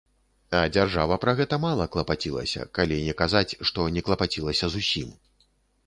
А 0.59 0.61
дзяржава 0.77 1.17
пра 1.25 1.35
гэта 1.41 1.59
мала 1.67 1.87
клапацілася, 1.95 2.65
калі 2.79 2.99
не 3.09 3.13
казаць, 3.23 3.47
што 3.71 3.89
не 3.99 4.07
клапацілася 4.09 4.65
зусім. 4.79 5.15